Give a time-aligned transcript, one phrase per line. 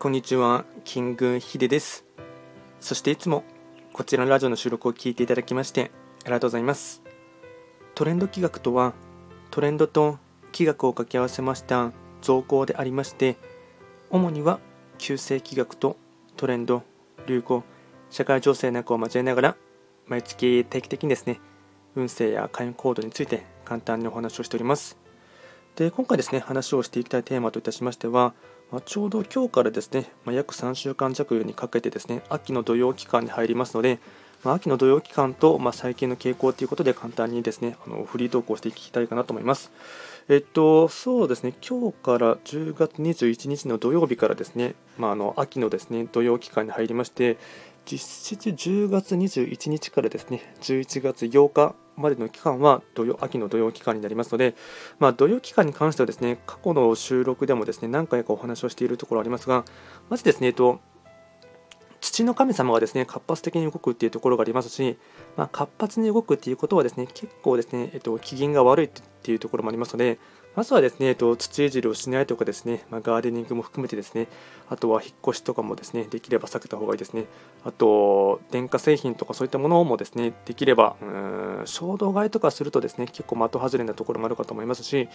[0.00, 2.06] こんにちは、キングヒデです。
[2.80, 3.44] そしていつも
[3.92, 5.90] こちらのラジオの収録を聞いていただきまして
[6.24, 7.02] ありがとうございます。
[7.94, 8.94] トレンド企画とは、
[9.50, 10.18] トレンドと
[10.52, 11.92] 企画を掛け合わせました
[12.22, 13.36] 造語でありまして、
[14.08, 14.58] 主には
[14.96, 15.98] 旧世企画と
[16.38, 16.82] トレンド、
[17.26, 17.62] 流行、
[18.08, 19.56] 社会情勢なんかを交えながら、
[20.06, 21.40] 毎月定期的にですね、
[21.94, 24.96] 運勢や会員行動について簡単にお話をしております。
[25.76, 28.32] で今回ですね話をしていきたいテーマといたしましては、
[28.70, 33.98] まあ、ちょうど今日からですね、まあ、約3週間弱にかけてですね秋の土曜期間に入りますので、
[34.44, 39.72] まあ、秋の土曜期間と、ま最近の傾向ということで簡単にですねあのフリートークをしていきたいかなと思います。
[40.28, 47.36] えっと、そうですね、今日から10月21日の土曜日からですね、まあ、あの秋のですね土曜期間に入りまして、
[47.84, 54.54] 実質10月21日からですね11月8日までの期間は土曜秋の土曜期間になりますので、
[54.98, 59.64] まあ、土曜期間に関してはですね過去の収録でもですね何回かお話をしているところありますが
[60.08, 60.80] まずですね、えっと、
[62.00, 64.98] 土の神様がですね活発的に動くっていうところがありますし、
[65.36, 68.90] まあ、活発に動くっていうことはですね結構ですね、えっと、機嫌が悪いっ
[69.22, 70.18] ていうところもありますので、
[70.56, 74.26] まずはですね、えっと、土いじりをしないとかですね、まあ、ガーデニングも含めてですね、
[74.68, 77.26] あとは引っ越しとかもですね、できれば避けた方がいいですね。
[77.64, 85.08] あと、電化製品とかそういったものもですね、できれば、うん衝動買いとかするとですね、結構的外れなところもあるかと思いますし、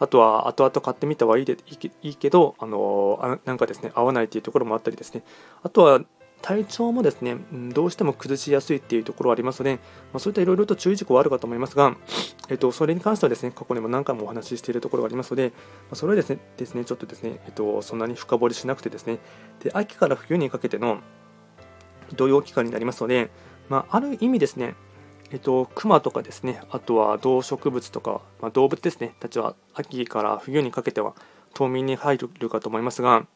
[0.00, 1.56] あとは後々買ってみたはいいで
[2.02, 5.22] いいけど、あのなんかですね、合わないというところもあったりですね、
[5.62, 6.00] あとは
[6.42, 9.80] 体調もですね、どうしても崩しやすいっていうところはありますので、ま
[10.14, 11.96] あ、そういったいろいろと注意事項はあるかと思いますが、
[12.48, 15.54] えっと、それに関してはですね、過去にも何回もお話ししているところがありますので、ま
[15.92, 19.18] あ、それはですね、ですねちょっとですね、えっと、そんなに深掘りしなくてですね、
[19.62, 21.00] で秋から冬にかけての
[22.16, 23.30] 土曜期間になりますので、
[23.68, 24.74] まあ、ある意味ですね、
[25.30, 31.14] えっと、熊とかですね、あとは動植物とか、まあ、動物ですね、たちは秋から冬にかけては
[31.54, 33.26] 冬眠に入るかと思いますが、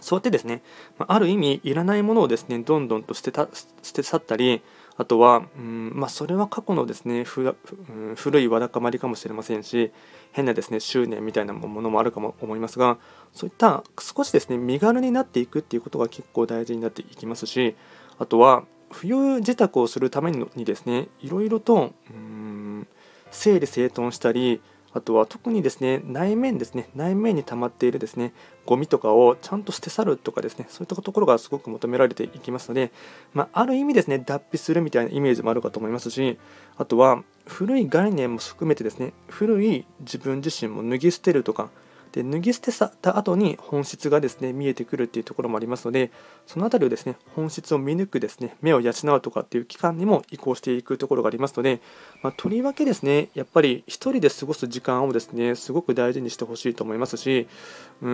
[0.00, 0.62] そうやってですね、
[0.98, 3.48] ある意味いらないものをですね、どんどんと捨てた
[3.82, 4.62] 捨て去ったり、
[4.96, 9.92] あとは、うんまあ、それは過去のですね、ふうん、古いわだかまりかもしれませんし、
[10.32, 12.98] 変なですね、執念みたいなものもあるかも思いますが、
[13.32, 17.76] そういった少しですね、身軽になっていくっていうことが結構大事になっていきますし、
[18.18, 22.86] あとは、冬自宅をするためにですね、いろいろと、うん
[23.30, 24.60] 整理整頓したり、
[24.94, 28.32] あとは特にですね内面ですね内面に溜まっているですね
[28.64, 32.90] ゴミとかをちゃんと捨て去るとかですねそういったところがすごく求められていきますので、
[33.34, 36.38] まあ、ある意味ですね脱皮するみたいなイメージもあるかと思いますし
[36.76, 41.70] あとは古い概念も含めてですね古い自分自身も脱ぎ捨てるとか
[42.18, 46.10] で脱ぎ捨てた後に本質がですね見えてくるっていうところもありますので
[46.48, 51.80] その辺りをですね本質を見抜くですね目を養うとかっていう期間にも移行していくところがありますので、
[52.22, 57.46] まあ、とりわけですねやっぱり1人で過ごす時間をですねすごく大事にしてほしいと思いますし
[58.02, 58.08] うー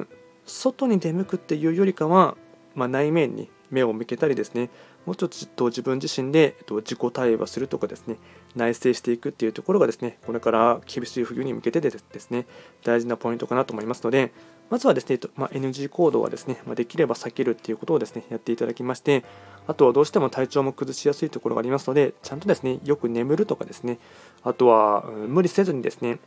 [0.00, 0.08] ん
[0.44, 2.36] 外に出向くっていうよりかは、
[2.74, 4.70] まあ、内面に目を向けたりですね
[5.06, 8.16] もうちょっと自分自身で自己対話するとかですね
[8.56, 12.46] 内省していくっていうところがですねこれから厳しい冬に向けてでですね
[12.84, 14.32] 大事なポイントかなと思いますので
[14.70, 19.24] まずはですね、まあ、NG 行動はですね、ま、できれば避けるっていうことをですねやっていただきまして
[19.66, 23.98] あとはどうしても体調も崩しやすいところがありますのでちゃんとですねよく眠るとかですね
[24.42, 26.18] あとは、無理せずにですね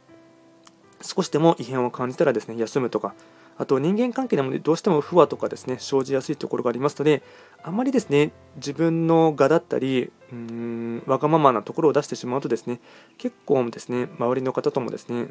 [1.01, 3.13] 少しでも異変を感じたらですね休むとか
[3.61, 7.21] あと人間関係でもねどうしても不和とかですね生じやすいところがありますので
[7.61, 10.35] あまりですね自分の我だったりうー
[11.05, 12.79] わがままなところを出してしまうとですね
[13.17, 15.27] 結構ですね周りの方ともですね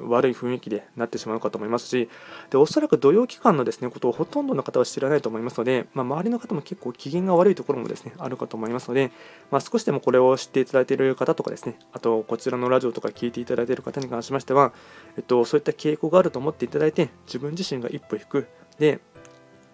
[0.00, 2.08] 悪い雰囲気でなってしまうかと思いますし
[2.50, 9.10] でおそらく土曜期間のですねことをほとんどの方は知らないと思いますので、まあ、周りの方も結構機嫌が悪いところもですねあるかと思いますので、
[9.50, 14.72] まあ、少しでもこれを知っていただいている方とかですねあとこちらのラジオとか聞いていただいている方に関しましては、
[15.16, 18.48] えっと、そういった傾向があると思っていただいて自分自身が一歩引く。
[18.78, 19.00] で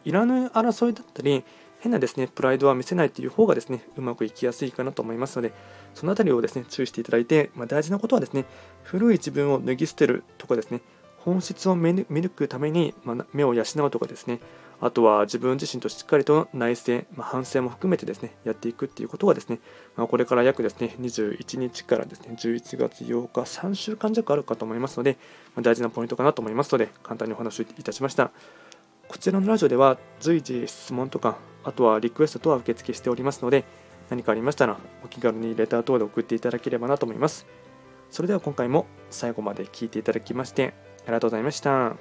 [0.05, 1.45] いらぬ争いだったり
[1.81, 5.53] 変なですねプライドは見せないという方がですねうまくいきやすいかなと思いますので
[5.95, 8.45] その辺りをですね注意していただいて、まあ、大事なことはですね
[8.83, 10.81] 古い自分を脱ぎ捨てるとかですね
[11.19, 14.41] 本質を見抜くために、ま、目を養うとかですね
[14.81, 19.59] あとは自分自身としっかりと内省、まあ、反省も含めてですねやっていくっていうことがですね、
[19.97, 25.17] まあ、これから約ですね21日からですね11月8日3週間弱あるかと思いますので、
[25.55, 28.31] まあ、大事なポイントかなと思いますので簡単にお話をいたしました。
[29.09, 33.65] こちらのラジオでは随時質問とかあとはリクエストとは受付しておりますので
[34.09, 37.47] 何かありましたらお気軽にレター等で送っていただければなと思います
[38.10, 40.74] それでは今回も最後まで聴いていただきまして
[41.04, 41.97] ありがとうございました。